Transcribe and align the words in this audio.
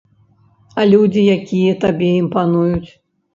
А 0.79 0.85
людзі, 0.93 1.25
якія 1.35 1.75
табе 1.85 2.09
імпануюць? 2.23 2.89